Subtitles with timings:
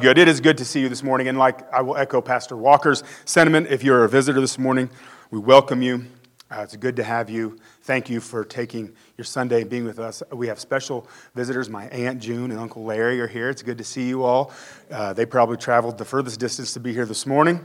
[0.00, 0.16] Good.
[0.16, 1.26] It is good to see you this morning.
[1.26, 4.88] And like I will echo Pastor Walker's sentiment, if you're a visitor this morning,
[5.32, 6.04] we welcome you.
[6.52, 7.58] Uh, it's good to have you.
[7.82, 10.22] Thank you for taking your Sunday and being with us.
[10.32, 11.68] We have special visitors.
[11.68, 13.50] My Aunt June and Uncle Larry are here.
[13.50, 14.52] It's good to see you all.
[14.88, 17.64] Uh, they probably traveled the furthest distance to be here this morning.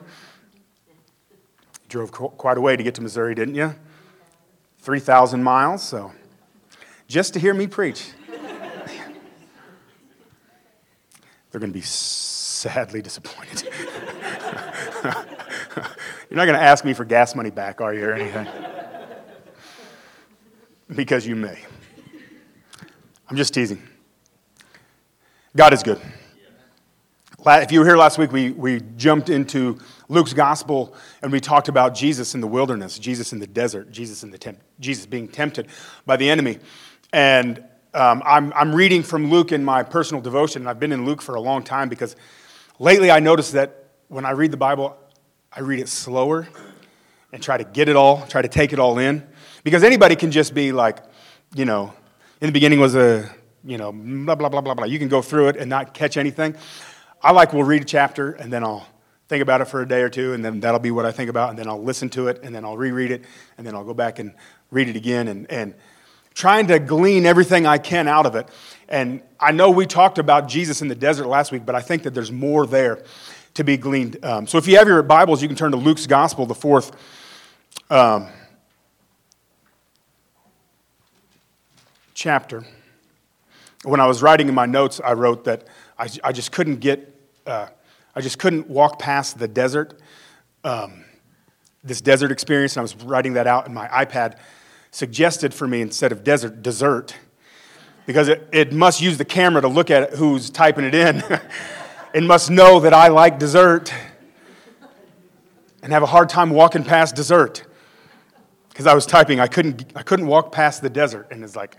[1.88, 3.76] Drove quite a way to get to Missouri, didn't you?
[4.80, 6.12] 3,000 miles, so
[7.08, 8.10] just to hear me preach.
[11.54, 13.62] They're going to be sadly disappointed.
[15.04, 15.14] You're
[16.32, 18.48] not going to ask me for gas money back, are you, or anything?
[20.96, 21.60] because you may.
[23.30, 23.84] I'm just teasing.
[25.56, 26.02] God is good.
[27.46, 29.78] If you were here last week, we, we jumped into
[30.10, 34.24] Luke's gospel and we talked about Jesus in the wilderness, Jesus in the desert, Jesus,
[34.24, 35.68] in the temp- Jesus being tempted
[36.04, 36.58] by the enemy.
[37.12, 41.06] And um, I'm, I'm reading from Luke in my personal devotion, and I've been in
[41.06, 42.16] Luke for a long time because
[42.80, 44.98] lately I noticed that when I read the Bible,
[45.52, 46.48] I read it slower
[47.32, 49.28] and try to get it all, try to take it all in.
[49.64, 51.00] Because anybody can just be like,
[51.56, 51.94] you know,
[52.42, 53.30] in the beginning was a,
[53.64, 54.86] you know, blah, blah, blah, blah, blah.
[54.86, 56.56] You can go through it and not catch anything.
[57.22, 58.86] I like, we'll read a chapter and then I'll
[59.30, 61.30] think about it for a day or two, and then that'll be what I think
[61.30, 63.24] about, and then I'll listen to it, and then I'll reread it,
[63.58, 64.34] and then I'll go back and
[64.70, 65.28] read it again.
[65.28, 65.74] And, and
[66.34, 68.48] trying to glean everything I can out of it.
[68.90, 72.04] And I know we talked about Jesus in the desert last week, but I think
[72.04, 73.04] that there's more there
[73.54, 74.24] to be gleaned.
[74.24, 76.92] Um, so if you have your Bibles, you can turn to Luke's Gospel, the fourth.
[77.90, 78.28] Um,
[82.14, 82.64] chapter.
[83.84, 85.68] When I was writing in my notes, I wrote that
[86.00, 87.14] I, I just couldn't get,
[87.46, 87.68] uh,
[88.16, 90.00] I just couldn't walk past the desert,
[90.64, 91.04] um,
[91.84, 92.78] this desert experience.
[92.78, 94.38] And I was writing that out in my iPad
[94.94, 97.16] suggested for me instead of desert, dessert,
[98.06, 101.24] because it, it must use the camera to look at who's typing it in.
[102.14, 103.92] it must know that I like dessert
[105.82, 107.66] and have a hard time walking past dessert.
[108.70, 111.28] Because I was typing, I couldn't, I couldn't walk past the desert.
[111.32, 111.76] And it's like,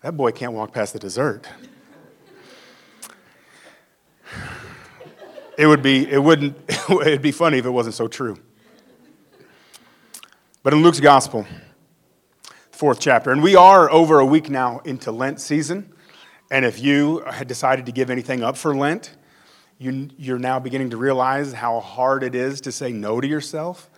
[0.00, 1.46] that boy can't walk past the dessert.
[5.58, 6.56] It would be, it wouldn't,
[6.90, 8.38] it'd be funny if it wasn't so true.
[10.62, 11.46] But in Luke's gospel,
[12.78, 13.32] fourth chapter.
[13.32, 15.92] And we are over a week now into Lent season.
[16.48, 19.16] And if you had decided to give anything up for Lent,
[19.78, 23.90] you, you're now beginning to realize how hard it is to say no to yourself.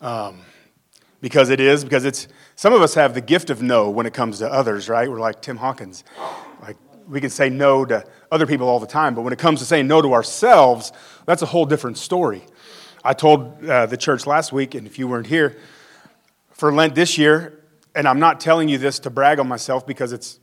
[0.00, 0.40] Um,
[1.20, 4.14] because it is, because it's, some of us have the gift of no when it
[4.14, 5.06] comes to others, right?
[5.10, 6.02] We're like Tim Hawkins.
[6.62, 9.60] Like, we can say no to other people all the time, but when it comes
[9.60, 10.94] to saying no to ourselves,
[11.26, 12.42] that's a whole different story.
[13.04, 15.58] I told uh, the church last week, and if you weren't here,
[16.52, 17.58] for Lent this year,
[17.94, 20.40] and I'm not telling you this to brag on myself because it's,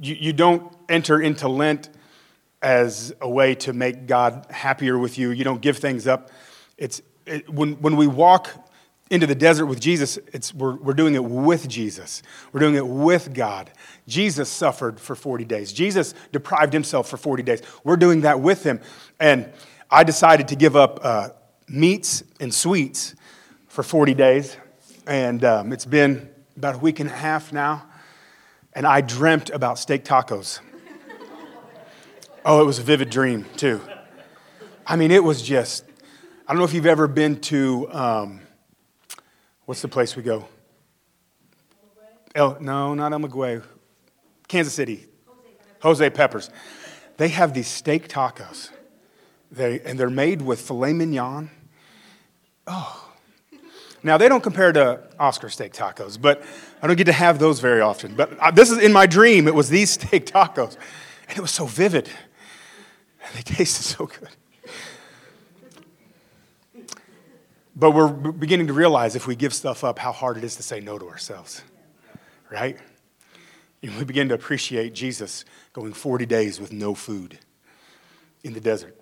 [0.00, 1.88] you, you don't enter into Lent
[2.60, 5.30] as a way to make God happier with you.
[5.30, 6.30] You don't give things up.
[6.78, 8.50] It's, it, when, when we walk
[9.10, 12.22] into the desert with Jesus, it's, we're, we're doing it with Jesus.
[12.52, 13.70] We're doing it with God.
[14.08, 15.72] Jesus suffered for 40 days.
[15.72, 17.62] Jesus deprived himself for 40 days.
[17.84, 18.80] We're doing that with him.
[19.20, 19.52] And
[19.90, 21.28] I decided to give up uh,
[21.68, 23.14] meats and sweets
[23.68, 24.56] for 40 days.
[25.06, 27.86] And um, it's been about a week and a half now,
[28.72, 30.60] and I dreamt about steak tacos.
[32.44, 33.80] oh, it was a vivid dream, too.
[34.86, 35.84] I mean, it was just,
[36.46, 38.40] I don't know if you've ever been to, um,
[39.64, 40.48] what's the place we go?
[42.34, 43.62] El, no, not El Maguey.
[44.48, 45.06] Kansas City.
[45.80, 46.50] Jose Peppers.
[47.16, 48.70] They have these steak tacos,
[49.50, 51.50] they, and they're made with filet mignon.
[52.66, 53.11] Oh,
[54.04, 56.42] now, they don't compare to Oscar steak tacos, but
[56.82, 58.16] I don't get to have those very often.
[58.16, 60.76] But uh, this is in my dream, it was these steak tacos.
[61.28, 62.10] And it was so vivid.
[63.24, 64.28] And they tasted so good.
[67.74, 70.62] But we're beginning to realize if we give stuff up, how hard it is to
[70.62, 71.62] say no to ourselves,
[72.50, 72.76] right?
[73.82, 77.38] And we begin to appreciate Jesus going 40 days with no food
[78.44, 78.96] in the desert.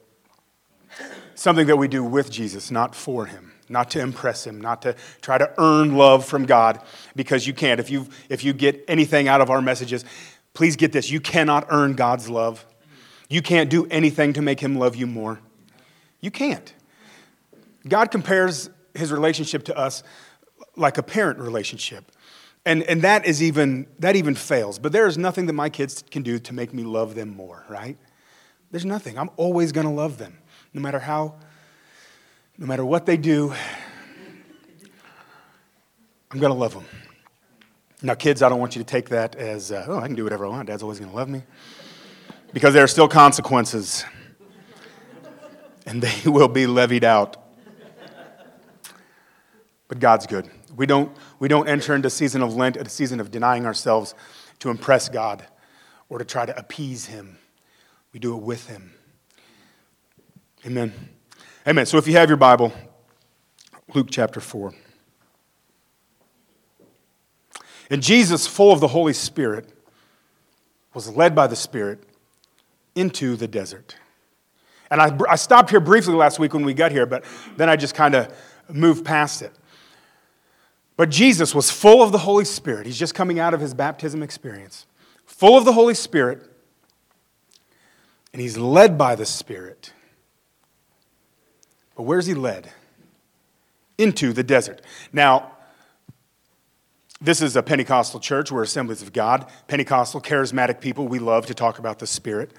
[1.34, 4.96] Something that we do with Jesus, not for him not to impress him, not to
[5.22, 6.80] try to earn love from God,
[7.14, 7.80] because you can't.
[7.80, 10.04] If you, if you get anything out of our messages,
[10.52, 12.66] please get this you cannot earn God's love.
[13.28, 15.40] You can't do anything to make him love you more.
[16.20, 16.74] You can't.
[17.88, 20.02] God compares his relationship to us
[20.76, 22.10] like a parent relationship.
[22.66, 24.78] And, and that is even that even fails.
[24.78, 27.64] But there is nothing that my kids can do to make me love them more,
[27.68, 27.96] right?
[28.70, 29.18] There's nothing.
[29.18, 30.38] I'm always gonna love them,
[30.74, 31.36] no matter how
[32.60, 33.54] no matter what they do,
[36.30, 36.84] I'm going to love them.
[38.02, 40.24] Now, kids, I don't want you to take that as, uh, oh, I can do
[40.24, 40.68] whatever I want.
[40.68, 41.42] Dad's always going to love me.
[42.52, 44.04] Because there are still consequences.
[45.86, 47.38] and they will be levied out.
[49.88, 50.48] But God's good.
[50.76, 54.14] We don't, we don't enter into a season of Lent, a season of denying ourselves
[54.58, 55.46] to impress God
[56.10, 57.38] or to try to appease Him.
[58.12, 58.92] We do it with Him.
[60.66, 60.92] Amen.
[61.68, 61.84] Amen.
[61.84, 62.72] So if you have your Bible,
[63.94, 64.72] Luke chapter 4.
[67.90, 69.68] And Jesus, full of the Holy Spirit,
[70.94, 72.02] was led by the Spirit
[72.94, 73.96] into the desert.
[74.90, 77.24] And I, I stopped here briefly last week when we got here, but
[77.56, 78.34] then I just kind of
[78.68, 79.52] moved past it.
[80.96, 82.86] But Jesus was full of the Holy Spirit.
[82.86, 84.86] He's just coming out of his baptism experience,
[85.26, 86.42] full of the Holy Spirit,
[88.32, 89.92] and he's led by the Spirit.
[92.00, 92.72] But where's he led?
[93.98, 94.80] Into the desert.
[95.12, 95.52] Now,
[97.20, 98.50] this is a Pentecostal church.
[98.50, 99.44] We're assemblies of God.
[99.68, 102.52] Pentecostal, charismatic people, we love to talk about the Spirit.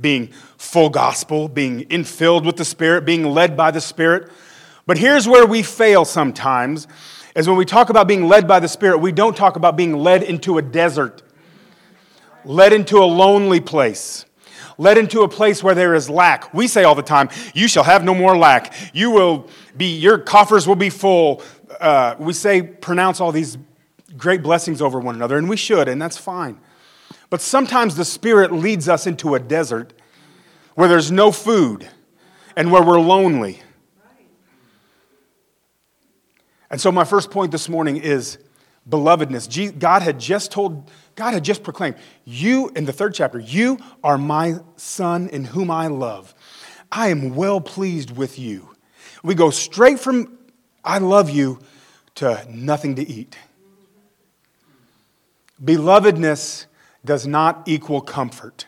[0.00, 4.32] Being full gospel, being infilled with the Spirit, being led by the Spirit.
[4.86, 6.88] But here's where we fail sometimes,
[7.34, 9.92] is when we talk about being led by the Spirit, we don't talk about being
[9.92, 11.22] led into a desert,
[12.46, 14.24] led into a lonely place
[14.78, 16.52] led into a place where there is lack.
[16.52, 18.74] We say all the time, You shall have no more lack.
[18.92, 21.42] You will be, your coffers will be full.
[21.80, 23.58] Uh, we say, pronounce all these
[24.16, 26.60] great blessings over one another, and we should, and that's fine.
[27.28, 29.92] But sometimes the Spirit leads us into a desert
[30.74, 31.88] where there's no food
[32.54, 33.62] and where we're lonely.
[36.70, 38.38] And so, my first point this morning is
[38.88, 39.78] belovedness.
[39.78, 44.18] God had just told, God had just proclaimed, You, in the third chapter, you are
[44.18, 46.34] my son in whom I love.
[46.92, 48.74] I am well pleased with you.
[49.24, 50.38] We go straight from
[50.84, 51.58] I love you
[52.16, 53.36] to nothing to eat.
[55.62, 56.66] Belovedness
[57.04, 58.66] does not equal comfort.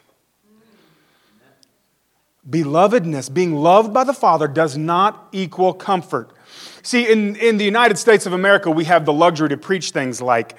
[2.48, 6.32] Belovedness, being loved by the Father, does not equal comfort.
[6.82, 10.22] See, in, in the United States of America, we have the luxury to preach things
[10.22, 10.56] like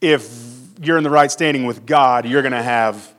[0.00, 3.14] if you're in the right standing with God, you're going to have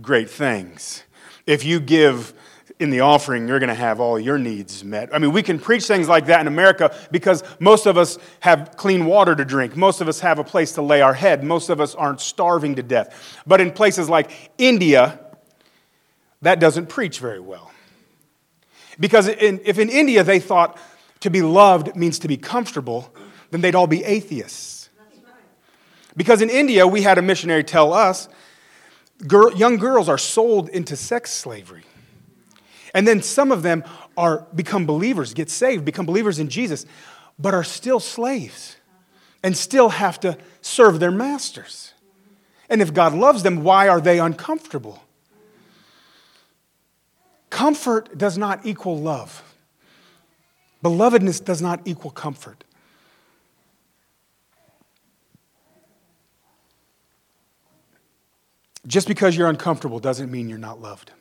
[0.00, 1.02] great things.
[1.46, 2.34] If you give
[2.78, 5.12] in the offering, you're going to have all your needs met.
[5.12, 8.76] I mean, we can preach things like that in America because most of us have
[8.76, 9.76] clean water to drink.
[9.76, 11.42] Most of us have a place to lay our head.
[11.42, 13.42] Most of us aren't starving to death.
[13.46, 15.18] But in places like India,
[16.42, 17.72] that doesn't preach very well.
[19.00, 20.78] Because in, if in India they thought
[21.20, 23.12] to be loved means to be comfortable,
[23.50, 24.77] then they'd all be atheists.
[26.18, 28.28] Because in India, we had a missionary tell us
[29.26, 31.84] girl, young girls are sold into sex slavery.
[32.92, 33.84] And then some of them
[34.16, 36.86] are become believers, get saved, become believers in Jesus,
[37.38, 38.76] but are still slaves
[39.44, 41.94] and still have to serve their masters.
[42.68, 45.04] And if God loves them, why are they uncomfortable?
[47.48, 49.44] Comfort does not equal love.
[50.82, 52.64] Belovedness does not equal comfort.
[58.88, 61.12] Just because you're uncomfortable doesn't mean you're not loved.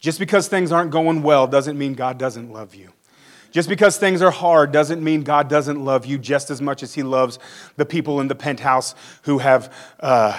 [0.00, 2.92] Just because things aren't going well doesn't mean God doesn't love you.
[3.52, 6.94] Just because things are hard doesn't mean God doesn't love you just as much as
[6.94, 7.38] He loves
[7.76, 10.38] the people in the penthouse who have, uh,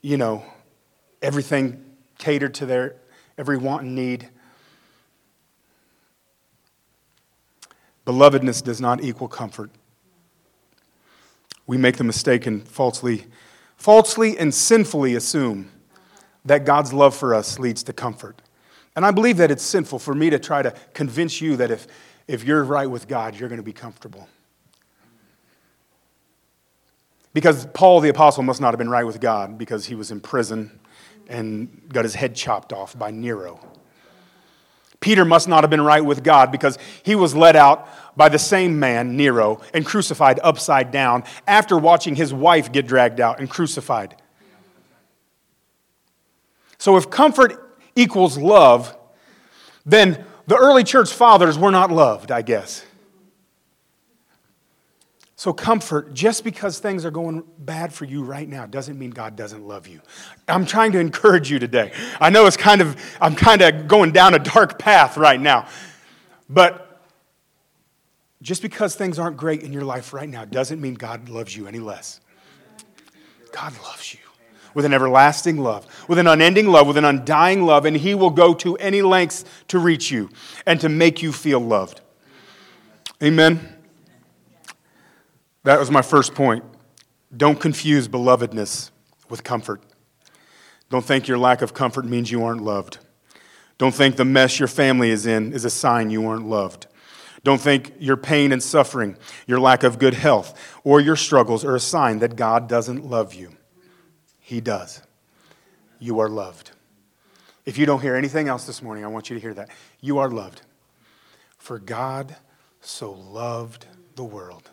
[0.00, 0.44] you know,
[1.20, 1.84] everything
[2.18, 2.96] catered to their
[3.36, 4.28] every want and need.
[8.06, 9.70] Belovedness does not equal comfort.
[11.66, 13.26] We make the mistake and falsely,
[13.80, 15.70] falsely and sinfully assume
[16.44, 18.42] that God's love for us leads to comfort.
[18.94, 21.86] And I believe that it's sinful for me to try to convince you that if,
[22.28, 24.28] if you're right with God, you're going to be comfortable.
[27.32, 30.20] Because Paul the Apostle must not have been right with God because he was in
[30.20, 30.78] prison
[31.28, 33.60] and got his head chopped off by Nero.
[35.00, 38.38] Peter must not have been right with God because he was led out by the
[38.38, 43.48] same man, Nero, and crucified upside down after watching his wife get dragged out and
[43.48, 44.14] crucified.
[46.78, 48.96] So, if comfort equals love,
[49.84, 52.84] then the early church fathers were not loved, I guess.
[55.40, 59.36] So, comfort, just because things are going bad for you right now, doesn't mean God
[59.36, 60.02] doesn't love you.
[60.46, 61.92] I'm trying to encourage you today.
[62.20, 65.66] I know it's kind of, I'm kind of going down a dark path right now.
[66.50, 67.00] But
[68.42, 71.66] just because things aren't great in your life right now doesn't mean God loves you
[71.66, 72.20] any less.
[73.50, 74.20] God loves you
[74.74, 78.28] with an everlasting love, with an unending love, with an undying love, and He will
[78.28, 80.28] go to any lengths to reach you
[80.66, 82.02] and to make you feel loved.
[83.22, 83.79] Amen.
[85.64, 86.64] That was my first point.
[87.36, 88.90] Don't confuse belovedness
[89.28, 89.82] with comfort.
[90.88, 92.98] Don't think your lack of comfort means you aren't loved.
[93.78, 96.86] Don't think the mess your family is in is a sign you aren't loved.
[97.44, 101.76] Don't think your pain and suffering, your lack of good health, or your struggles are
[101.76, 103.56] a sign that God doesn't love you.
[104.38, 105.02] He does.
[105.98, 106.72] You are loved.
[107.64, 109.70] If you don't hear anything else this morning, I want you to hear that.
[110.00, 110.62] You are loved.
[111.56, 112.36] For God
[112.80, 113.86] so loved
[114.16, 114.70] the world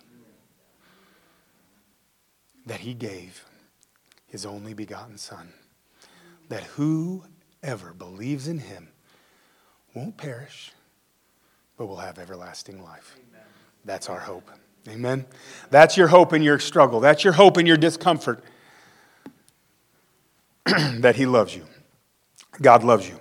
[2.67, 3.45] that he gave
[4.27, 5.53] his only begotten Son,
[6.49, 8.89] that whoever believes in him
[9.93, 10.71] won't perish,
[11.77, 13.15] but will have everlasting life.
[13.17, 13.45] Amen.
[13.85, 14.49] That's our hope.
[14.87, 15.25] Amen.
[15.69, 16.99] That's your hope in your struggle.
[16.99, 18.43] That's your hope in your discomfort.
[20.65, 21.65] that He loves you.
[22.61, 23.19] God loves you.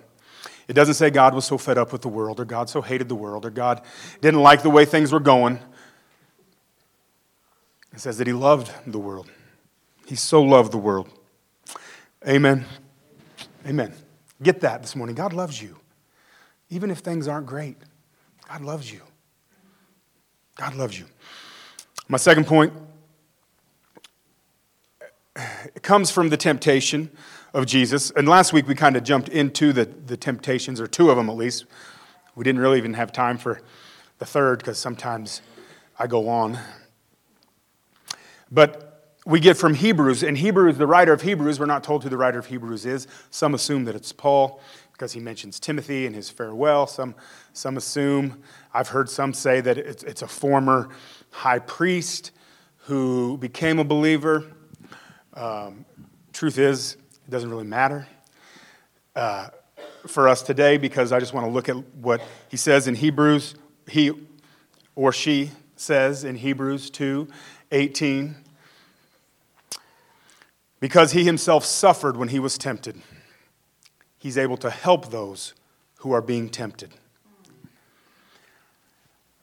[0.69, 3.09] It doesn't say God was so fed up with the world, or God so hated
[3.09, 3.83] the world, or God
[4.21, 5.61] didn't like the way things were going.
[7.93, 9.31] It says that He loved the world.
[10.07, 11.09] He so loved the world.
[12.27, 12.65] Amen.
[13.67, 13.93] Amen.
[14.43, 15.17] Get that this morning.
[15.17, 15.77] God loves you.
[16.71, 17.77] Even if things aren't great,
[18.49, 19.03] God loves you.
[20.55, 21.07] God loves you.
[22.09, 22.73] My second point
[25.75, 27.11] it comes from the temptation
[27.53, 28.11] of Jesus.
[28.13, 31.29] And last week we kind of jumped into the, the temptations, or two of them
[31.29, 31.67] at least.
[32.35, 33.61] We didn't really even have time for
[34.19, 35.43] the third because sometimes
[35.99, 36.59] I go on.
[38.51, 38.86] But
[39.27, 42.17] we get from Hebrews, and Hebrews, the writer of Hebrews, we're not told who the
[42.17, 43.09] writer of Hebrews is.
[43.31, 44.61] Some assume that it's Paul
[44.93, 46.87] because he mentions Timothy in his farewell.
[46.87, 47.17] Some,
[47.53, 48.41] some assume,
[48.73, 50.91] I've heard some say that it's, it's a former
[51.31, 52.31] high priest
[52.77, 54.45] who became a believer.
[55.35, 55.85] Um,
[56.33, 58.07] truth is, it doesn't really matter
[59.17, 59.49] uh,
[60.07, 63.57] for us today because I just want to look at what he says in Hebrews.
[63.89, 64.13] He
[64.95, 67.27] or she says in Hebrews 2
[67.73, 68.37] 18.
[70.79, 73.01] Because he himself suffered when he was tempted
[74.27, 75.55] he's able to help those
[75.99, 76.91] who are being tempted.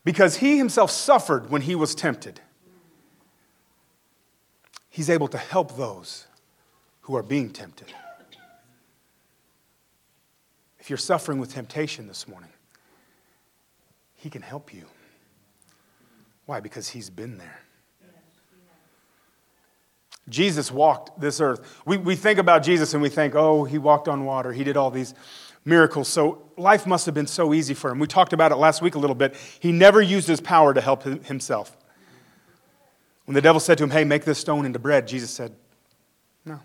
[0.04, 2.42] Because he himself suffered when he was tempted,
[4.90, 6.28] he's able to help those
[7.04, 7.88] who are being tempted.
[10.80, 12.52] If you're suffering with temptation this morning,
[14.16, 14.84] he can help you.
[16.46, 16.60] Why?
[16.60, 17.63] Because he's been there.
[20.30, 21.82] Jesus walked this earth.
[21.86, 24.78] We, we think about Jesus and we think, oh, he walked on water, he did
[24.78, 25.14] all these
[25.66, 26.08] miracles.
[26.08, 28.00] So life must have been so easy for him.
[28.00, 29.36] We talked about it last week a little bit.
[29.60, 31.76] He never used his power to help himself.
[33.26, 35.56] When the devil said to him, hey, make this stone into bread, Jesus said,
[36.46, 36.60] no.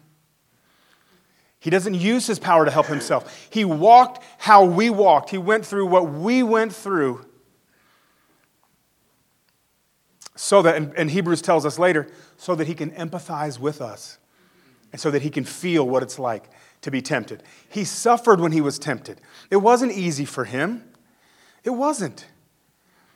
[1.61, 3.49] He doesn't use his power to help himself.
[3.51, 7.25] He walked how we walked, he went through what we went through.
[10.41, 14.19] So that, and, and Hebrews tells us later, so that he can empathize with us
[14.93, 16.49] and so that he can feel what it's like
[16.83, 17.43] to be tempted.
[17.69, 19.21] He suffered when he was tempted.
[19.51, 20.85] It wasn't easy for him.
[21.65, 22.29] It wasn't.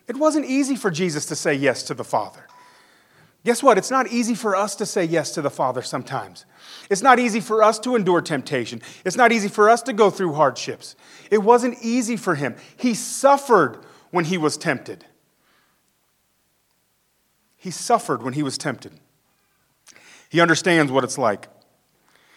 [0.09, 2.45] It wasn't easy for Jesus to say yes to the Father.
[3.45, 3.79] Guess what?
[3.79, 6.45] It's not easy for us to say yes to the Father sometimes.
[6.91, 8.83] It's not easy for us to endure temptation.
[9.05, 10.97] It's not easy for us to go through hardships.
[11.31, 12.57] It wasn't easy for him.
[12.77, 13.79] He suffered
[14.11, 15.05] when he was tempted.
[17.63, 18.91] He suffered when he was tempted.
[20.29, 21.47] He understands what it's like.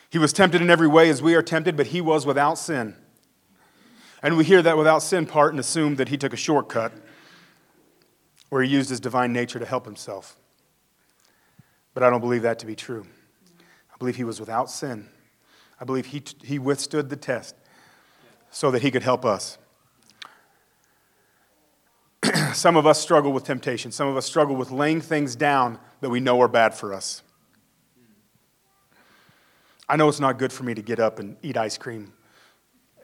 [0.08, 2.96] He was tempted in every way as we are tempted, but he was without sin.
[4.22, 6.94] And we hear that without sin part and assume that he took a shortcut
[8.52, 10.38] or he used his divine nature to help himself.
[11.96, 13.08] But I don't believe that to be true.
[13.92, 15.10] I believe he was without sin.
[15.82, 17.56] I believe he, he withstood the test
[18.52, 19.58] so that he could help us.
[22.56, 23.92] Some of us struggle with temptation.
[23.92, 27.22] Some of us struggle with laying things down that we know are bad for us.
[29.90, 32.14] I know it's not good for me to get up and eat ice cream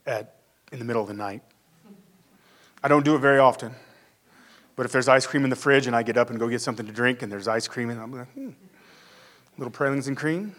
[0.05, 0.37] at,
[0.71, 1.43] in the middle of the night.
[2.81, 3.75] I don't do it very often.
[4.77, 6.61] But if there's ice cream in the fridge and I get up and go get
[6.61, 8.51] something to drink and there's ice cream, and I'm like, hmm,
[9.57, 10.55] little pralines and cream.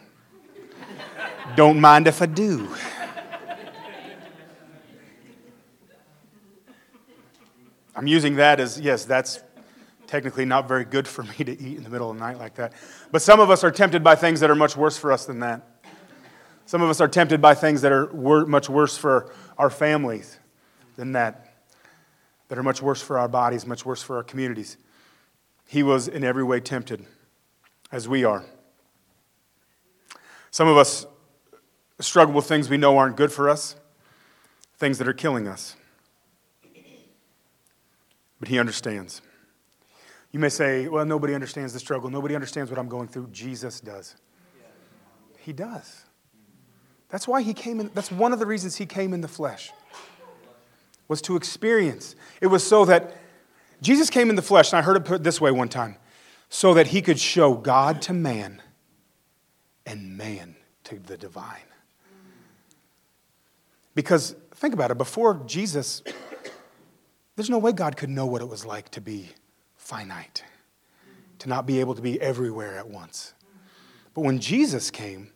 [1.56, 2.68] don't mind if I do.
[7.94, 9.42] I'm using that as, yes, that's
[10.06, 12.54] technically not very good for me to eat in the middle of the night like
[12.56, 12.72] that.
[13.10, 15.40] But some of us are tempted by things that are much worse for us than
[15.40, 15.62] that.
[16.66, 20.38] Some of us are tempted by things that are wor- much worse for our families
[20.96, 21.54] than that,
[22.48, 24.76] that are much worse for our bodies, much worse for our communities.
[25.66, 27.04] He was in every way tempted,
[27.90, 28.44] as we are.
[30.50, 31.06] Some of us
[31.98, 33.76] struggle with things we know aren't good for us,
[34.76, 35.76] things that are killing us.
[38.42, 39.22] But He understands.
[40.32, 42.10] You may say, well, nobody understands the struggle.
[42.10, 43.28] Nobody understands what I'm going through.
[43.30, 44.16] Jesus does.
[45.38, 46.06] He does.
[47.08, 49.70] That's why he came in, that's one of the reasons he came in the flesh.
[51.06, 52.16] was to experience.
[52.40, 53.16] It was so that
[53.80, 55.94] Jesus came in the flesh, and I heard it put this way one time
[56.48, 58.60] so that he could show God to man
[59.86, 61.68] and man to the divine.
[63.94, 66.02] Because think about it, before Jesus,
[67.36, 69.30] there's no way God could know what it was like to be
[69.76, 70.44] finite,
[71.38, 73.34] to not be able to be everywhere at once.
[74.14, 75.30] But when Jesus came,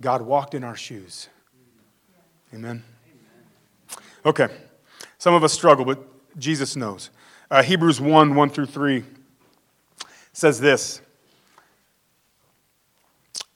[0.00, 1.28] God walked in our shoes.
[2.52, 2.82] Amen.
[4.26, 4.48] Okay.
[5.18, 6.04] Some of us struggle, but
[6.38, 7.10] Jesus knows.
[7.50, 9.04] Uh, Hebrews 1 1 through 3
[10.32, 11.00] says this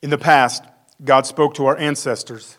[0.03, 0.65] In the past,
[1.05, 2.59] God spoke to our ancestors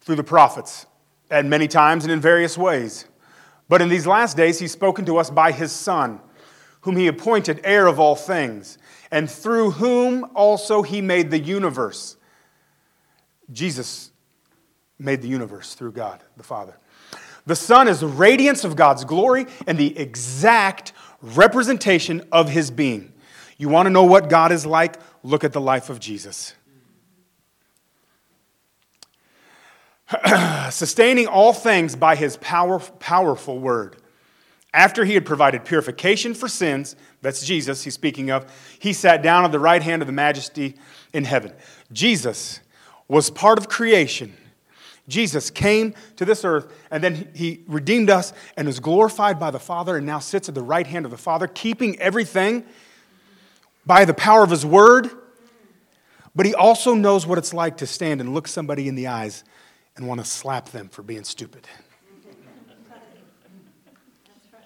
[0.00, 0.86] through the prophets
[1.30, 3.06] at many times and in various ways.
[3.68, 6.20] But in these last days, He's spoken to us by His Son,
[6.82, 8.78] whom He appointed heir of all things,
[9.10, 12.16] and through whom also He made the universe.
[13.52, 14.10] Jesus
[14.98, 16.78] made the universe through God the Father.
[17.46, 20.92] The Son is the radiance of God's glory and the exact
[21.22, 23.12] representation of His being.
[23.56, 24.96] You want to know what God is like?
[25.22, 26.54] Look at the life of Jesus.
[30.70, 33.96] Sustaining all things by His power, powerful word.
[34.74, 39.46] After he had provided purification for sins, that's Jesus he's speaking of, he sat down
[39.46, 40.74] at the right hand of the majesty
[41.14, 41.54] in heaven.
[41.92, 42.60] Jesus
[43.08, 44.36] was part of creation
[45.08, 49.58] Jesus came to this earth and then he redeemed us and was glorified by the
[49.58, 52.64] Father and now sits at the right hand of the Father, keeping everything
[53.84, 55.10] by the power of his word.
[56.34, 59.44] But he also knows what it's like to stand and look somebody in the eyes
[59.96, 61.66] and want to slap them for being stupid.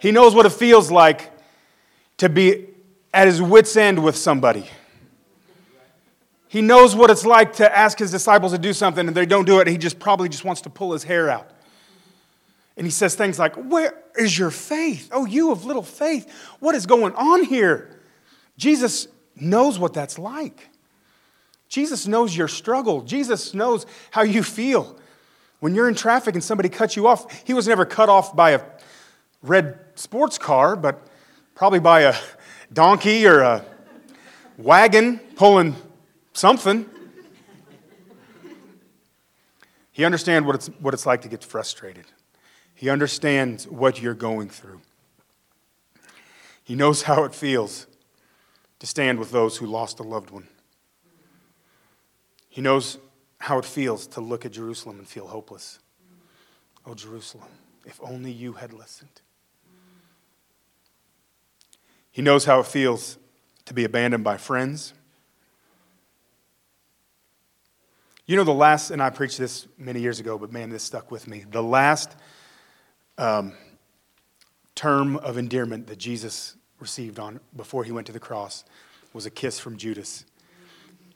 [0.00, 1.30] He knows what it feels like
[2.16, 2.68] to be
[3.12, 4.66] at his wits' end with somebody.
[6.48, 9.44] He knows what it's like to ask his disciples to do something and they don't
[9.44, 9.68] do it.
[9.68, 11.48] He just probably just wants to pull his hair out.
[12.76, 15.10] And he says things like, Where is your faith?
[15.12, 16.32] Oh, you of little faith.
[16.60, 18.00] What is going on here?
[18.56, 20.68] Jesus knows what that's like.
[21.68, 23.02] Jesus knows your struggle.
[23.02, 24.98] Jesus knows how you feel.
[25.60, 28.50] When you're in traffic and somebody cuts you off, he was never cut off by
[28.52, 28.62] a
[29.42, 31.06] red sports car, but
[31.54, 32.14] probably by a
[32.72, 33.64] donkey or a
[34.56, 35.76] wagon pulling
[36.32, 36.86] something.
[39.92, 42.06] He understands what it's, what it's like to get frustrated.
[42.74, 44.80] He understands what you're going through.
[46.64, 47.86] He knows how it feels
[48.78, 50.48] to stand with those who lost a loved one.
[52.48, 52.96] He knows
[53.40, 55.80] how it feels to look at Jerusalem and feel hopeless.
[56.86, 57.48] Oh, Jerusalem,
[57.84, 59.20] if only you had listened.
[62.12, 63.18] He knows how it feels
[63.64, 64.94] to be abandoned by friends
[68.30, 71.10] You know, the last, and I preached this many years ago, but man, this stuck
[71.10, 71.44] with me.
[71.50, 72.14] The last
[73.18, 73.54] um,
[74.76, 78.62] term of endearment that Jesus received on before he went to the cross
[79.12, 80.24] was a kiss from Judas,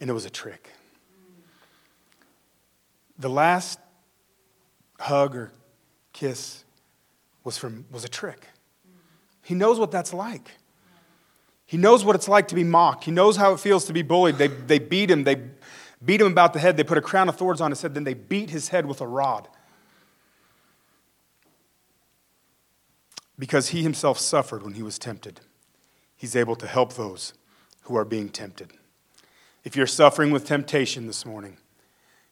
[0.01, 0.73] and it was a trick.
[3.19, 3.79] The last
[4.99, 5.53] hug or
[6.13, 6.65] kiss
[7.45, 8.49] was from was a trick.
[9.43, 10.51] He knows what that's like.
[11.67, 13.05] He knows what it's like to be mocked.
[13.05, 14.37] He knows how it feels to be bullied.
[14.37, 15.37] They, they beat him, they
[16.05, 16.77] beat him about the head.
[16.77, 17.95] They put a crown of thorns on his head.
[17.95, 19.49] Then they beat his head with a rod.
[23.39, 25.41] Because he himself suffered when he was tempted,
[26.17, 27.33] he's able to help those
[27.83, 28.71] who are being tempted.
[29.65, 31.57] If you're suffering with temptation this morning,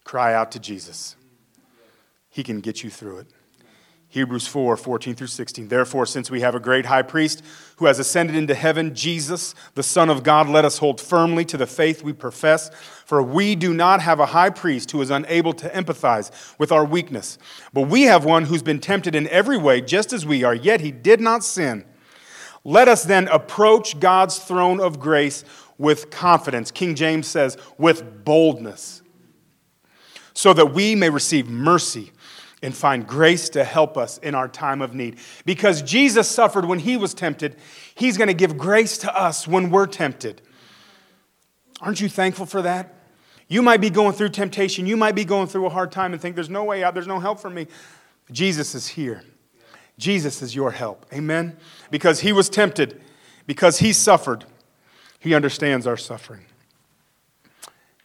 [0.04, 1.16] cry out to Jesus.
[2.28, 3.26] He can get you through it.
[4.12, 5.68] Hebrews 4 14 through 16.
[5.68, 7.42] Therefore, since we have a great high priest
[7.76, 11.56] who has ascended into heaven, Jesus, the Son of God, let us hold firmly to
[11.56, 12.70] the faith we profess.
[13.06, 16.84] For we do not have a high priest who is unable to empathize with our
[16.84, 17.38] weakness,
[17.72, 20.82] but we have one who's been tempted in every way, just as we are, yet
[20.82, 21.86] he did not sin.
[22.64, 25.42] Let us then approach God's throne of grace
[25.78, 26.70] with confidence.
[26.70, 29.01] King James says, with boldness,
[30.34, 32.12] so that we may receive mercy
[32.62, 35.18] and find grace to help us in our time of need.
[35.44, 37.56] Because Jesus suffered when he was tempted,
[37.94, 40.40] he's going to give grace to us when we're tempted.
[41.80, 42.94] Aren't you thankful for that?
[43.48, 46.22] You might be going through temptation, you might be going through a hard time and
[46.22, 47.66] think there's no way out, there's no help for me.
[48.30, 49.24] Jesus is here.
[49.98, 51.04] Jesus is your help.
[51.12, 51.56] Amen?
[51.90, 53.02] Because he was tempted,
[53.46, 54.46] because he suffered,
[55.18, 56.46] he understands our suffering.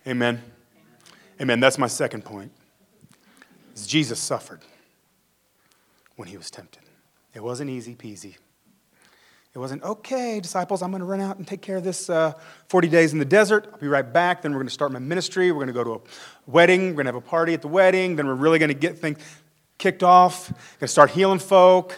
[0.05, 0.41] Amen.
[1.39, 1.59] Amen.
[1.59, 2.51] That's my second point
[3.75, 4.61] is Jesus suffered
[6.15, 6.81] when he was tempted.
[7.33, 8.37] It wasn't easy peasy.
[9.53, 12.33] It wasn't, okay, disciples, I'm going to run out and take care of this uh,
[12.69, 13.67] 40 days in the desert.
[13.71, 14.43] I'll be right back.
[14.43, 15.51] Then we're going to start my ministry.
[15.51, 15.99] We're going to go to a
[16.45, 16.87] wedding.
[16.89, 18.15] We're going to have a party at the wedding.
[18.15, 19.17] Then we're really going to get things.
[19.79, 21.97] kicked off, gonna start healing folk.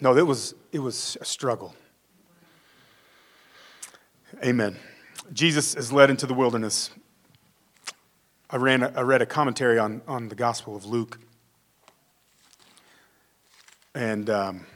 [0.00, 1.74] No, it was, it was a struggle.
[4.44, 4.76] Amen.
[5.32, 6.90] Jesus is led into the wilderness.
[8.50, 11.18] I, ran, I read a commentary on, on the Gospel of Luke.
[13.94, 14.66] And um,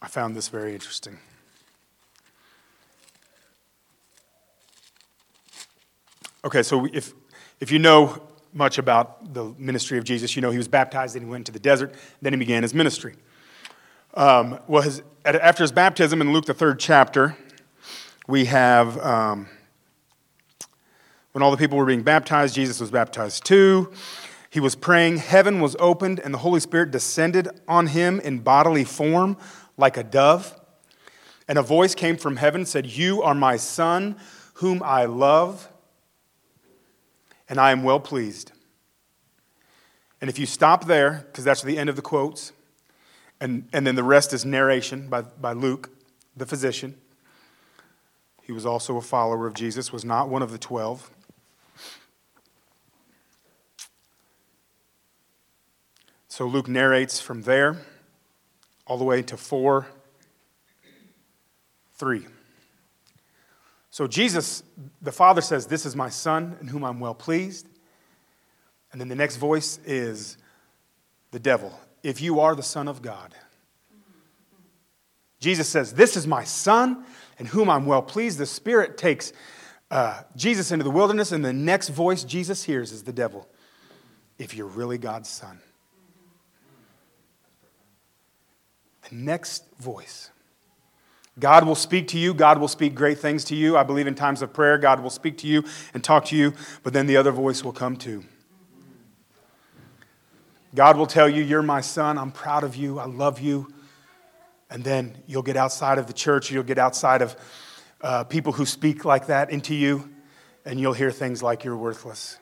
[0.00, 1.18] I found this very interesting.
[6.44, 7.12] Okay, so if,
[7.58, 11.22] if you know much about the ministry of Jesus, you know he was baptized, then
[11.22, 13.16] he went into the desert, then he began his ministry.
[14.14, 17.36] Um, well, his, after his baptism in Luke, the third chapter,
[18.28, 19.48] we have um,
[21.32, 23.92] when all the people were being baptized, Jesus was baptized too.
[24.50, 28.84] He was praying, heaven was opened, and the Holy Spirit descended on him in bodily
[28.84, 29.36] form
[29.76, 30.58] like a dove.
[31.46, 34.16] And a voice came from heaven said, You are my son,
[34.54, 35.68] whom I love
[37.48, 38.52] and I am well pleased.
[40.20, 42.52] And if you stop there, because that's the end of the quotes,
[43.40, 45.90] and, and then the rest is narration by, by Luke,
[46.36, 46.96] the physician.
[48.42, 51.10] He was also a follower of Jesus, was not one of the twelve.
[56.38, 57.78] So Luke narrates from there
[58.86, 59.88] all the way to 4
[61.96, 62.26] 3.
[63.90, 64.62] So Jesus,
[65.02, 67.66] the Father says, This is my Son in whom I'm well pleased.
[68.92, 70.36] And then the next voice is
[71.32, 71.76] the devil.
[72.04, 73.34] If you are the Son of God.
[75.40, 77.04] Jesus says, This is my Son
[77.40, 78.38] in whom I'm well pleased.
[78.38, 79.32] The Spirit takes
[79.90, 83.48] uh, Jesus into the wilderness, and the next voice Jesus hears is the devil.
[84.38, 85.58] If you're really God's Son.
[89.08, 90.30] The next voice
[91.38, 92.34] God will speak to you.
[92.34, 93.76] God will speak great things to you.
[93.76, 95.62] I believe in times of prayer, God will speak to you
[95.94, 98.24] and talk to you, but then the other voice will come too.
[100.74, 102.18] God will tell you, You're my son.
[102.18, 102.98] I'm proud of you.
[102.98, 103.72] I love you.
[104.70, 107.36] And then you'll get outside of the church, you'll get outside of
[108.00, 110.10] uh, people who speak like that into you,
[110.64, 112.38] and you'll hear things like, You're worthless.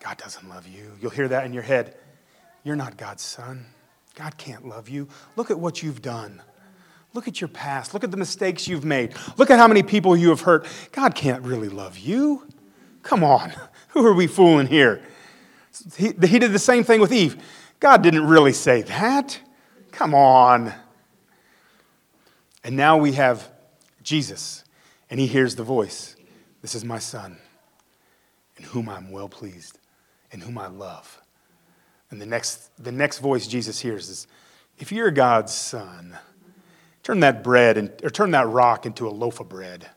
[0.00, 0.92] God doesn't love you.
[1.00, 1.96] You'll hear that in your head.
[2.64, 3.66] You're not God's son.
[4.18, 5.06] God can't love you.
[5.36, 6.42] Look at what you've done.
[7.14, 7.94] Look at your past.
[7.94, 9.14] Look at the mistakes you've made.
[9.36, 10.66] Look at how many people you have hurt.
[10.90, 12.46] God can't really love you.
[13.04, 13.52] Come on.
[13.90, 15.02] Who are we fooling here?
[15.96, 17.40] He, he did the same thing with Eve.
[17.78, 19.38] God didn't really say that.
[19.92, 20.74] Come on.
[22.64, 23.48] And now we have
[24.02, 24.64] Jesus,
[25.10, 26.16] and he hears the voice
[26.60, 27.38] This is my son,
[28.56, 29.78] in whom I'm well pleased,
[30.32, 31.22] in whom I love.
[32.10, 34.26] And the next, the next voice Jesus hears is
[34.78, 36.18] If you're God's son,
[37.08, 39.88] Turn that bread and, or turn that rock into a loaf of bread.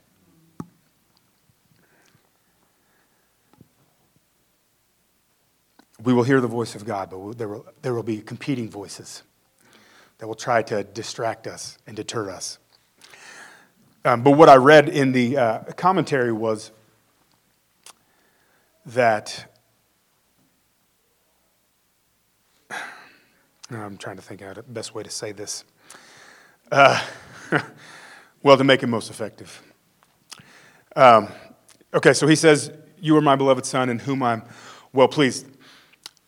[6.02, 9.24] We will hear the voice of God, but there will, there will be competing voices
[10.19, 12.60] that will try to distract us and deter us.
[14.06, 16.71] Um, but what I read in the uh, commentary was
[18.86, 19.50] that
[23.79, 25.63] I'm trying to think out the best way to say this.
[26.71, 27.01] Uh,
[28.43, 29.62] well, to make it most effective.
[30.95, 31.29] Um,
[31.93, 34.43] okay, so he says, You are my beloved son in whom I'm
[34.93, 35.47] well pleased.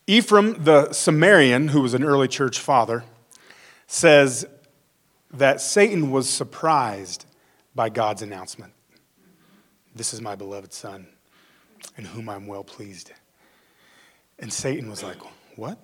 [0.08, 3.04] Ephraim the Samaritane, who was an early church father,
[3.88, 4.46] says
[5.32, 7.26] that Satan was surprised
[7.76, 8.74] by God's announcement.
[9.96, 11.08] This is my beloved son
[11.98, 13.12] in whom I'm well pleased.
[14.40, 15.18] And Satan was like,
[15.56, 15.78] What?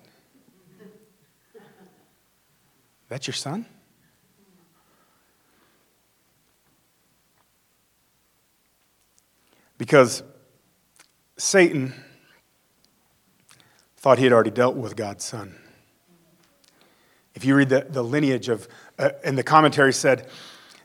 [3.10, 3.66] That's your son?
[9.76, 10.22] Because
[11.36, 11.92] Satan
[13.96, 15.56] thought he had already dealt with God's son.
[17.34, 18.68] If you read the, the lineage of,
[18.98, 20.28] uh, and the commentary said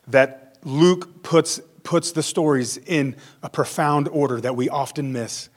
[0.08, 5.50] that Luke puts, puts the stories in a profound order that we often miss.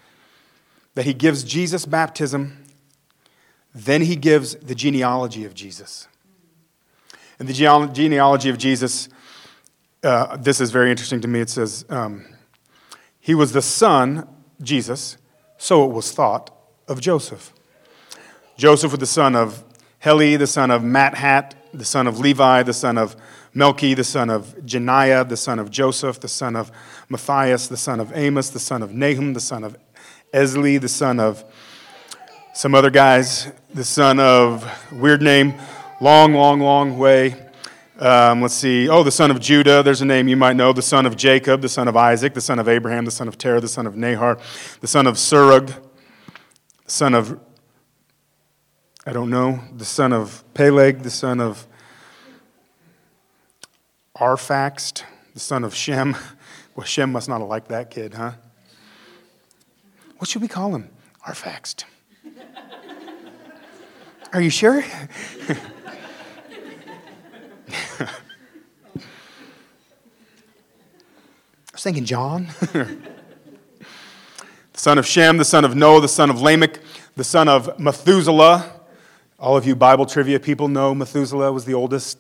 [0.94, 2.64] That he gives Jesus baptism,
[3.74, 6.08] then he gives the genealogy of Jesus.
[7.38, 9.08] And the genealogy of Jesus,
[10.02, 11.40] uh, this is very interesting to me.
[11.40, 12.24] It says, um,
[13.20, 14.26] he was the son,
[14.60, 15.16] Jesus,
[15.56, 16.50] so it was thought,
[16.88, 17.52] of Joseph.
[18.56, 19.62] Joseph was the son of
[20.00, 23.14] Heli, the son of Matthat, the son of Levi, the son of
[23.54, 26.72] Melchi, the son of Janiah, the son of Joseph, the son of
[27.08, 29.76] Matthias, the son of Amos, the son of Nahum, the son of
[30.32, 31.44] Esli, the son of
[32.54, 35.54] some other guys, the son of, weird name,
[36.00, 37.34] long, long, long way,
[37.98, 38.88] um, let's see.
[38.88, 39.82] Oh, the son of Judah.
[39.82, 40.72] There's a name you might know.
[40.72, 43.36] The son of Jacob, the son of Isaac, the son of Abraham, the son of
[43.36, 44.38] Terah, the son of Nahor,
[44.80, 45.74] the son of Serug,
[46.84, 47.40] the son of,
[49.04, 51.66] I don't know, the son of Peleg, the son of
[54.16, 55.02] Arphaxad,
[55.34, 56.16] the son of Shem.
[56.76, 58.32] Well, Shem must not have liked that kid, huh?
[60.18, 60.88] What should we call him?
[61.26, 61.82] Arphaxad.
[64.32, 64.84] Are you sure?
[67.70, 68.10] I
[71.72, 72.48] was thinking John.
[72.60, 72.96] the
[74.74, 76.80] son of Shem, the son of Noah, the son of Lamech,
[77.16, 78.72] the son of Methuselah.
[79.38, 82.18] All of you Bible trivia people know Methuselah was the oldest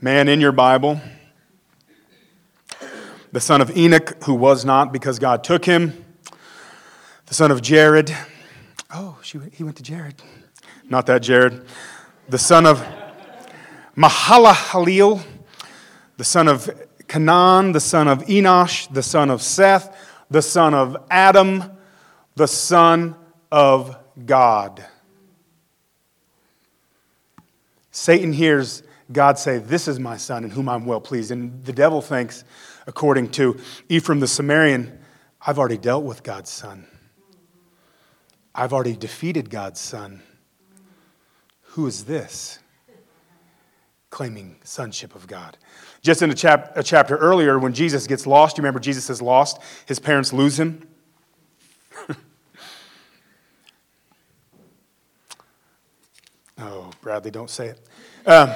[0.00, 1.00] man in your Bible.
[3.32, 6.04] The son of Enoch, who was not because God took him.
[7.26, 8.14] The son of Jared.
[8.92, 10.14] Oh, she, he went to Jared.
[10.88, 11.66] Not that Jared.
[12.28, 12.86] The son of
[13.98, 15.20] Mahalaleel,
[16.18, 16.70] the son of
[17.08, 21.64] Canaan, the son of Enosh, the son of Seth, the son of Adam,
[22.36, 23.16] the son
[23.50, 24.84] of God.
[27.90, 31.32] Satan hears God say, This is my son in whom I'm well pleased.
[31.32, 32.44] And the devil thinks,
[32.86, 33.58] according to
[33.88, 34.96] Ephraim the Sumerian,
[35.44, 36.86] I've already dealt with God's son.
[38.54, 40.22] I've already defeated God's son.
[41.62, 42.60] Who is this?
[44.18, 45.56] Claiming sonship of God.
[46.02, 49.22] Just in a, chap- a chapter earlier, when Jesus gets lost, you remember Jesus is
[49.22, 50.88] lost, his parents lose him.
[56.58, 57.80] oh, Bradley, don't say it.
[58.26, 58.50] Um,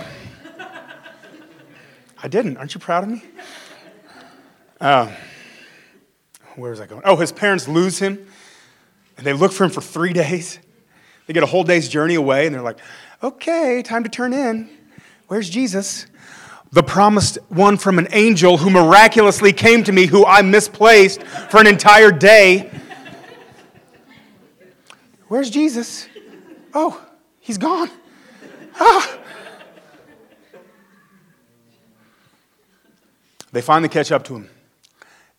[2.20, 2.56] I didn't.
[2.56, 3.22] Aren't you proud of me?
[4.80, 5.10] Um,
[6.56, 7.02] where was I going?
[7.04, 8.26] Oh, his parents lose him,
[9.16, 10.58] and they look for him for three days.
[11.28, 12.80] They get a whole day's journey away, and they're like,
[13.22, 14.68] okay, time to turn in.
[15.28, 16.06] Where's Jesus?
[16.72, 21.60] the promised one from an angel who miraculously came to me, who I misplaced for
[21.60, 22.70] an entire day.
[25.28, 26.08] Where's Jesus?
[26.74, 27.00] Oh,
[27.40, 27.90] he's gone.
[28.80, 29.18] Ah.
[33.52, 34.48] They finally catch up to him,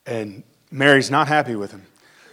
[0.06, 1.84] and Mary's not happy with him.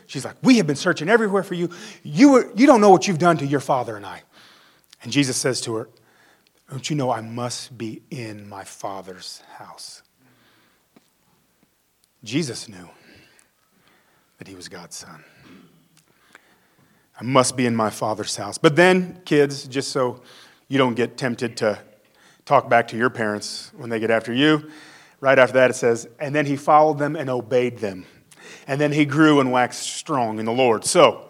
[0.07, 1.71] She's like, We have been searching everywhere for you.
[2.03, 4.23] You, were, you don't know what you've done to your father and I.
[5.03, 5.89] And Jesus says to her,
[6.71, 10.03] don't you know I must be in my Father's house?
[12.23, 12.89] Jesus knew
[14.39, 15.25] that he was God's son.
[17.21, 18.57] I must be in my Father's house.
[18.57, 20.23] But then, kids, just so
[20.69, 21.79] you don't get tempted to
[22.45, 24.71] talk back to your parents when they get after you,
[25.19, 28.07] right after that it says, And then he followed them and obeyed them.
[28.69, 30.85] And then he grew and waxed strong in the Lord.
[30.85, 31.29] So,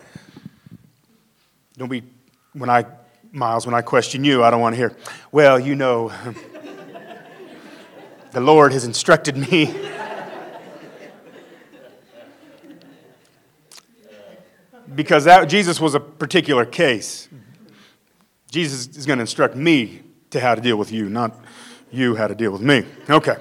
[1.79, 2.03] don't be,
[2.53, 2.85] when I
[3.33, 4.97] Miles, when I question you, I don't want to hear,
[5.31, 6.13] well, you know,
[8.33, 9.67] the Lord has instructed me.
[14.95, 17.29] because that, Jesus was a particular case.
[18.51, 21.39] Jesus is going to instruct me to how to deal with you, not
[21.93, 22.85] you how to deal with me.
[23.09, 23.37] Okay.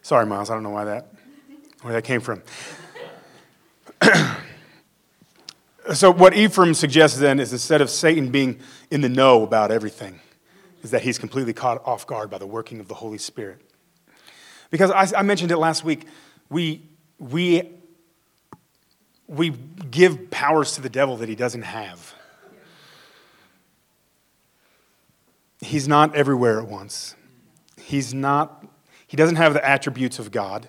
[0.00, 1.12] Sorry, Miles, I don't know why that,
[1.82, 2.42] where that came from.
[5.92, 8.60] So, what Ephraim suggests then is instead of Satan being
[8.92, 10.20] in the know about everything,
[10.82, 13.60] is that he's completely caught off guard by the working of the Holy Spirit.
[14.70, 16.06] Because I, I mentioned it last week,
[16.48, 16.82] we,
[17.18, 17.70] we,
[19.26, 19.50] we
[19.90, 22.14] give powers to the devil that he doesn't have.
[25.60, 27.16] He's not everywhere at once.
[27.76, 28.64] He's not,
[29.08, 30.68] he doesn't have the attributes of God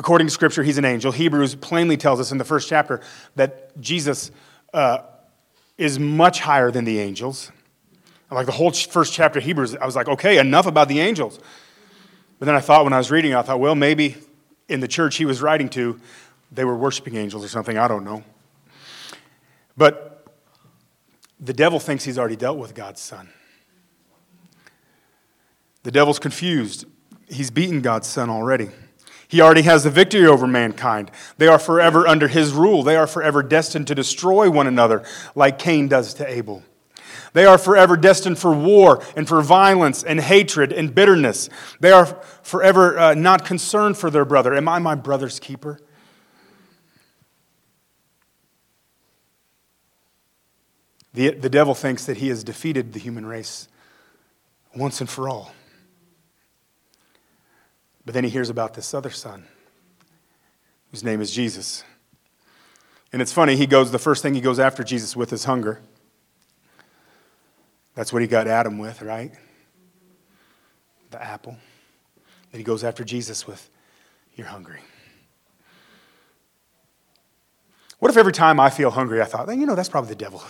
[0.00, 1.12] according to Scripture, he's an angel.
[1.12, 3.02] Hebrews plainly tells us in the first chapter
[3.36, 4.30] that Jesus
[4.72, 5.00] uh,
[5.76, 7.52] is much higher than the angels.
[8.30, 11.38] Like the whole first chapter of Hebrews, I was like, okay, enough about the angels.
[12.38, 14.16] But then I thought when I was reading, I thought, well, maybe
[14.70, 16.00] in the church he was writing to,
[16.50, 17.76] they were worshiping angels or something.
[17.76, 18.24] I don't know.
[19.76, 20.26] But
[21.38, 23.28] the devil thinks he's already dealt with God's son.
[25.82, 26.86] The devil's confused.
[27.28, 28.70] He's beaten God's son already.
[29.30, 31.08] He already has the victory over mankind.
[31.38, 32.82] They are forever under his rule.
[32.82, 35.04] They are forever destined to destroy one another,
[35.36, 36.64] like Cain does to Abel.
[37.32, 41.48] They are forever destined for war and for violence and hatred and bitterness.
[41.78, 42.06] They are
[42.42, 44.52] forever uh, not concerned for their brother.
[44.52, 45.78] Am I my brother's keeper?
[51.14, 53.68] The, the devil thinks that he has defeated the human race
[54.74, 55.52] once and for all.
[58.04, 59.44] But then he hears about this other son,
[60.90, 61.84] whose name is Jesus.
[63.12, 65.80] And it's funny, he goes, the first thing he goes after Jesus with is hunger.
[67.94, 69.32] That's what he got Adam with, right?
[71.10, 71.56] The apple.
[72.50, 73.68] Then he goes after Jesus with,
[74.34, 74.80] You're hungry.
[77.98, 80.42] What if every time I feel hungry, I thought, you know, that's probably the devil?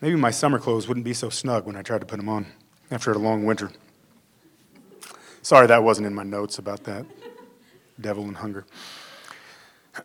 [0.00, 2.46] Maybe my summer clothes wouldn't be so snug when I tried to put them on
[2.90, 3.70] after a long winter.
[5.42, 7.06] Sorry, that wasn't in my notes about that
[8.00, 8.66] devil and hunger.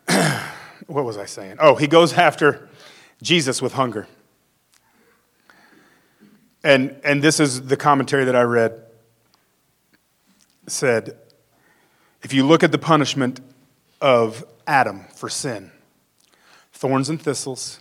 [0.86, 1.56] what was I saying?
[1.60, 2.68] Oh, he goes after
[3.20, 4.06] Jesus with hunger.
[6.64, 8.82] And, and this is the commentary that I read
[10.68, 11.18] said
[12.22, 13.40] if you look at the punishment
[14.00, 15.72] of Adam for sin,
[16.72, 17.80] thorns and thistles,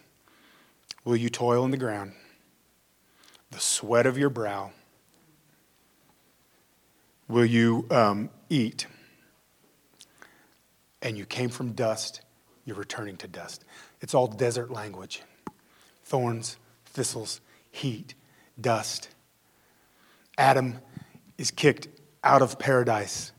[1.04, 2.14] will you toil in the ground,
[3.52, 4.72] the sweat of your brow,
[7.28, 8.88] will you um, eat,
[11.02, 12.22] and you came from dust,
[12.66, 13.66] you're returning to dust.
[14.02, 15.22] It's all desert language
[16.04, 17.40] thorns, thistles,
[17.72, 18.16] heat,
[18.60, 19.08] dust.
[20.38, 20.76] Adam
[21.38, 21.88] is kicked
[22.22, 23.32] out of paradise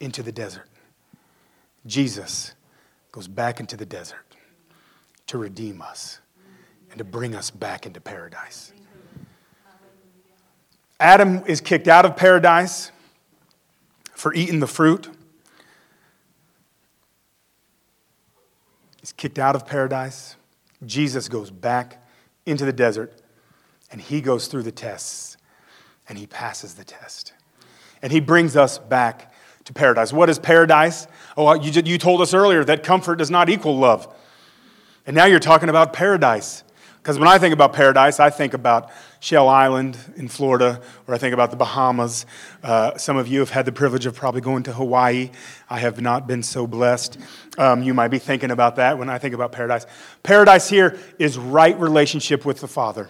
[0.00, 0.68] into the desert.
[1.86, 2.52] Jesus
[3.12, 4.26] goes back into the desert
[5.28, 6.20] to redeem us
[6.96, 8.72] and to bring us back into paradise.
[10.98, 12.90] Adam is kicked out of paradise
[14.14, 15.10] for eating the fruit.
[18.98, 20.36] He's kicked out of paradise.
[20.86, 22.02] Jesus goes back
[22.46, 23.20] into the desert
[23.92, 25.36] and he goes through the tests
[26.08, 27.34] and he passes the test.
[28.00, 30.14] And he brings us back to paradise.
[30.14, 31.06] What is paradise?
[31.36, 34.10] Oh, you, you told us earlier that comfort does not equal love.
[35.06, 36.62] And now you're talking about paradise.
[37.06, 38.90] Because when I think about paradise, I think about
[39.20, 42.26] Shell Island in Florida, or I think about the Bahamas.
[42.64, 45.30] Uh, some of you have had the privilege of probably going to Hawaii.
[45.70, 47.16] I have not been so blessed.
[47.58, 49.86] Um, you might be thinking about that when I think about paradise.
[50.24, 53.08] Paradise here is right relationship with the Father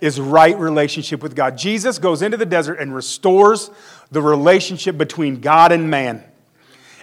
[0.00, 1.58] is right relationship with God.
[1.58, 3.70] Jesus goes into the desert and restores
[4.10, 6.24] the relationship between God and man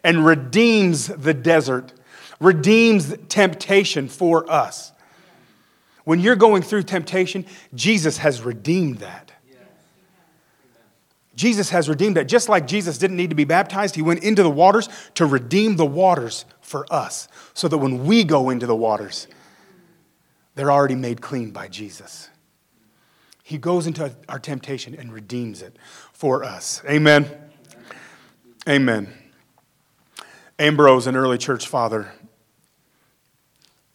[0.03, 1.93] and redeems the desert,
[2.39, 4.92] redeems temptation for us.
[6.03, 9.31] When you're going through temptation, Jesus has redeemed that.
[11.35, 12.27] Jesus has redeemed that.
[12.27, 15.77] Just like Jesus didn't need to be baptized, he went into the waters to redeem
[15.77, 19.27] the waters for us, so that when we go into the waters,
[20.55, 22.29] they're already made clean by Jesus.
[23.41, 25.75] He goes into our temptation and redeems it
[26.13, 26.81] for us.
[26.87, 27.29] Amen.
[28.69, 29.11] Amen.
[30.59, 32.13] Ambrose, an early church father,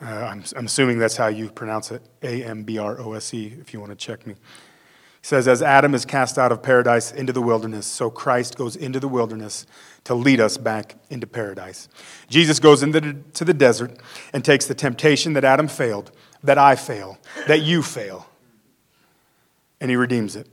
[0.01, 3.35] uh, I'm, I'm assuming that's how you pronounce it A M B R O S
[3.35, 4.35] E, if you want to check me.
[4.35, 8.77] He says, As Adam is cast out of paradise into the wilderness, so Christ goes
[8.77, 9.67] into the wilderness
[10.05, 11.89] to lead us back into paradise.
[12.29, 13.99] Jesus goes into the, to the desert
[14.33, 18.29] and takes the temptation that Adam failed, that I fail, that you fail
[19.81, 20.47] and he redeems it.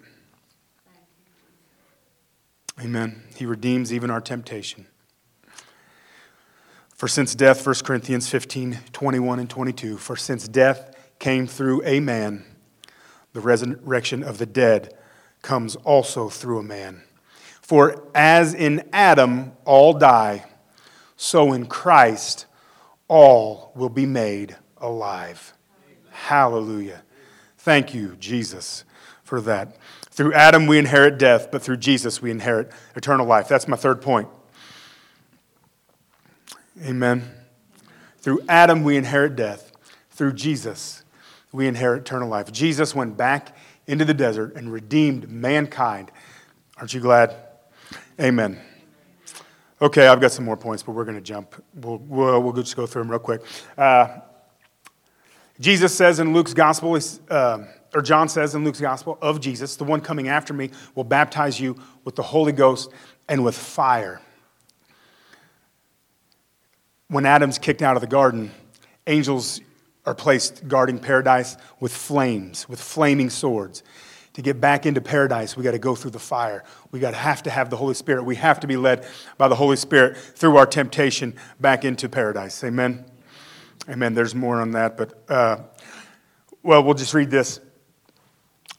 [2.79, 3.23] Amen.
[3.36, 4.88] He redeems even our temptation.
[6.95, 11.99] For since death, 1 Corinthians 15, 21 and 22, for since death came through a
[11.99, 12.45] man,
[13.34, 14.93] the resurrection of the dead
[15.41, 17.03] comes also through a man.
[17.62, 20.45] For as in Adam all die,
[21.17, 22.45] so in Christ
[23.08, 25.53] all will be made alive.
[26.12, 27.03] Hallelujah.
[27.58, 28.86] Thank you, Jesus
[29.25, 29.75] for that.
[30.12, 33.49] Through Adam, we inherit death, but through Jesus, we inherit eternal life.
[33.49, 34.29] That's my third point.
[36.83, 37.23] Amen.
[38.19, 39.71] Through Adam, we inherit death.
[40.11, 41.03] Through Jesus,
[41.51, 42.51] we inherit eternal life.
[42.51, 43.55] Jesus went back
[43.88, 46.11] into the desert and redeemed mankind.
[46.77, 47.35] Aren't you glad?
[48.19, 48.59] Amen.
[49.81, 51.63] Okay, I've got some more points, but we're going to jump.
[51.75, 53.41] We'll, we'll, we'll, just go through them real quick.
[53.77, 54.19] Uh,
[55.59, 56.97] Jesus says in Luke's gospel,
[57.29, 57.59] uh,
[57.93, 61.59] or John says in Luke's gospel of Jesus, the one coming after me will baptize
[61.59, 62.91] you with the Holy Ghost
[63.29, 64.21] and with fire.
[67.07, 68.51] When Adam's kicked out of the garden,
[69.05, 69.61] angels
[70.05, 73.83] are placed guarding paradise with flames, with flaming swords.
[74.33, 76.63] To get back into paradise, we got to go through the fire.
[76.91, 78.23] We got to have to have the Holy Spirit.
[78.23, 82.62] We have to be led by the Holy Spirit through our temptation back into paradise.
[82.63, 83.06] Amen.
[83.87, 84.13] Amen.
[84.13, 85.58] There's more on that, but uh,
[86.63, 87.62] well, we'll just read this.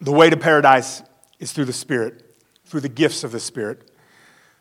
[0.00, 1.02] The way to paradise
[1.38, 3.90] is through the Spirit, through the gifts of the Spirit.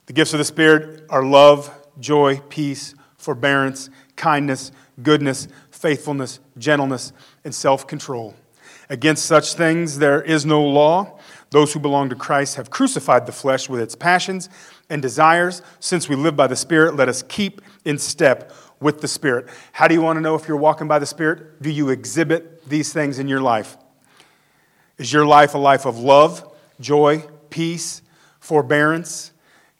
[0.05, 2.95] The gifts of the Spirit are love, joy, peace,
[3.25, 4.71] forbearance, kindness,
[5.01, 7.11] goodness, faithfulness, gentleness,
[7.43, 8.35] and self control.
[8.87, 11.19] Against such things there is no law.
[11.49, 14.47] Those who belong to Christ have crucified the flesh with its passions
[14.89, 15.63] and desires.
[15.79, 19.47] Since we live by the Spirit, let us keep in step with the Spirit.
[19.71, 21.61] How do you want to know if you're walking by the Spirit?
[21.61, 23.77] Do you exhibit these things in your life?
[24.97, 28.03] Is your life a life of love, joy, peace,
[28.39, 29.31] forbearance,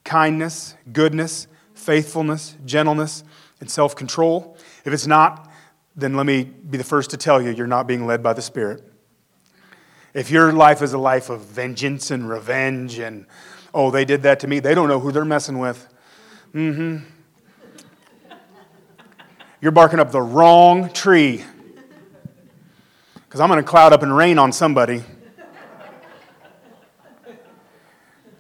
[0.04, 3.24] kindness, goodness, faithfulness, gentleness,
[3.60, 4.58] and self control.
[4.84, 5.52] If it's not,
[5.96, 8.42] then let me be the first to tell you you're not being led by the
[8.42, 8.84] Spirit.
[10.14, 13.26] If your life is a life of vengeance and revenge and,
[13.74, 15.88] oh, they did that to me, they don't know who they're messing with.
[16.54, 16.98] Mm hmm.
[19.62, 21.44] You're barking up the wrong tree.
[23.14, 25.04] Because I'm going to cloud up and rain on somebody.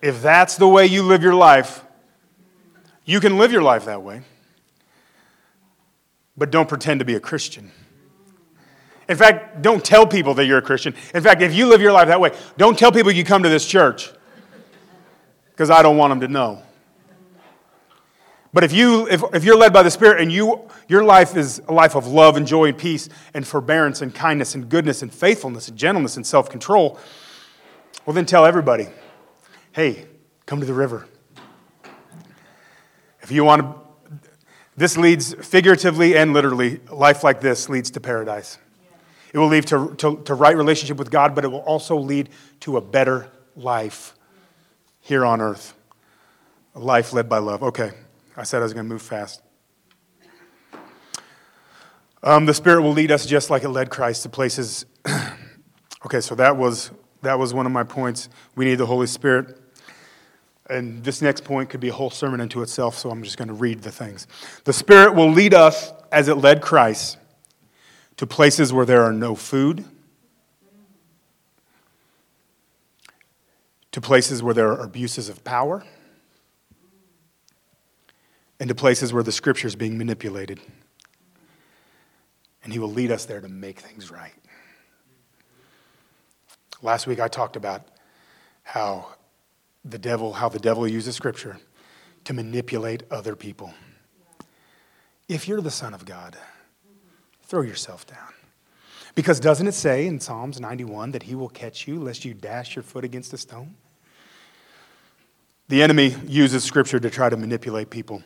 [0.01, 1.83] If that's the way you live your life,
[3.05, 4.21] you can live your life that way.
[6.37, 7.71] But don't pretend to be a Christian.
[9.07, 10.95] In fact, don't tell people that you're a Christian.
[11.13, 13.49] In fact, if you live your life that way, don't tell people you come to
[13.49, 14.11] this church
[15.51, 16.61] because I don't want them to know.
[18.51, 21.61] But if, you, if, if you're led by the Spirit and you, your life is
[21.67, 25.13] a life of love and joy and peace and forbearance and kindness and goodness and
[25.13, 26.97] faithfulness and gentleness and self control,
[28.05, 28.87] well, then tell everybody
[29.73, 30.05] hey,
[30.45, 31.05] come to the river.
[33.21, 33.84] If you want to,
[34.77, 38.57] this leads figuratively and literally, life like this leads to paradise.
[39.33, 42.29] It will lead to, to, to right relationship with God, but it will also lead
[42.61, 44.15] to a better life
[44.99, 45.73] here on earth.
[46.73, 47.63] A life led by love.
[47.63, 47.91] Okay,
[48.35, 49.41] I said I was going to move fast.
[52.21, 54.85] Um, the Spirit will lead us just like it led Christ to places.
[56.05, 58.29] okay, so that was, that was one of my points.
[58.55, 59.59] We need the Holy Spirit.
[60.69, 63.49] And this next point could be a whole sermon into itself, so I'm just going
[63.49, 64.25] to read the things.
[64.63, 67.17] The Spirit will lead us as it led Christ
[68.17, 69.85] to places where there are no food,
[73.91, 75.85] to places where there are abuses of power,
[78.59, 80.59] and to places where the scripture is being manipulated.
[82.63, 84.33] And he will lead us there to make things right.
[86.81, 87.83] Last week I talked about
[88.63, 89.13] how
[89.85, 91.57] the devil, how the devil uses scripture
[92.25, 93.73] to manipulate other people.
[95.29, 96.35] If you're the son of God,
[97.43, 98.33] throw yourself down.
[99.13, 102.75] Because doesn't it say in Psalms 91 that he will catch you lest you dash
[102.75, 103.75] your foot against a stone?
[105.67, 108.23] The enemy uses scripture to try to manipulate people.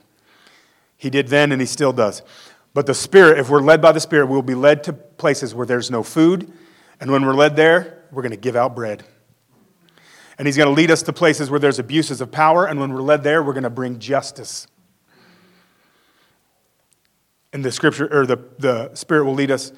[0.98, 2.22] He did then and he still does.
[2.74, 5.66] But the Spirit, if we're led by the Spirit, we'll be led to places where
[5.66, 6.52] there's no food.
[7.00, 9.04] And when we're led there, we're going to give out bread.
[10.40, 12.66] And He's going to lead us to places where there's abuses of power.
[12.66, 14.66] And when we're led there, we're going to bring justice.
[17.52, 19.74] And the scripture or the, the spirit will lead us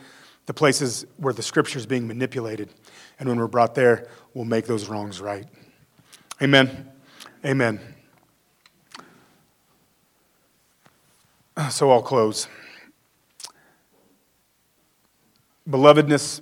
[0.45, 2.69] to places where the scripture is being manipulated.
[3.19, 5.45] And when we're brought there, we'll make those wrongs right.
[6.41, 6.89] Amen.
[7.43, 7.79] Amen.
[11.69, 12.47] So I'll close.
[15.69, 16.41] Belovedness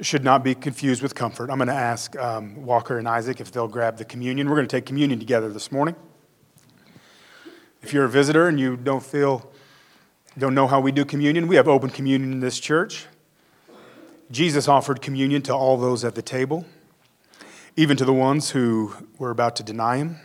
[0.00, 1.50] should not be confused with comfort.
[1.50, 4.48] I'm going to ask um, Walker and Isaac if they'll grab the communion.
[4.48, 5.94] We're going to take communion together this morning.
[7.82, 9.50] If you're a visitor and you don't feel
[10.36, 11.46] don't know how we do communion?
[11.46, 13.06] We have open communion in this church.
[14.32, 16.66] Jesus offered communion to all those at the table,
[17.76, 20.16] even to the ones who were about to deny him,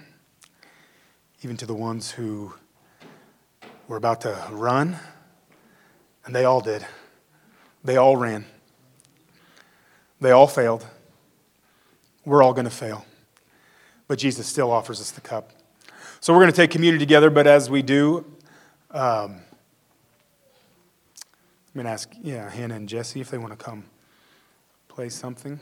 [1.44, 2.56] even to the ones who
[3.88, 4.98] were about to run.
[6.26, 6.88] And they all did.
[7.84, 8.46] They all ran.
[10.22, 10.86] They all failed.
[12.26, 13.06] We're all going to fail.
[14.08, 15.52] But Jesus still offers us the cup.
[16.20, 18.26] So we're going to take communion together, but as we do,
[18.92, 19.42] um,
[21.70, 23.86] I'm going to ask, yeah, Hannah and Jesse if they want to come
[24.88, 25.60] play something.